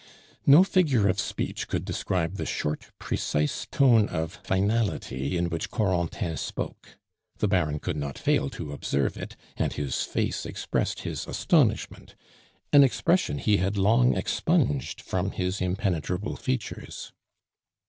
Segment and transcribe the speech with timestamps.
[0.47, 6.37] No figure of speech could describe the short, precise tone of finality in which Corentin
[6.37, 6.97] spoke;
[7.37, 12.15] the Baron could not fail to observe it, and his face expressed his astonishment
[12.73, 17.13] an expression he had long expunged from his impenetrable features.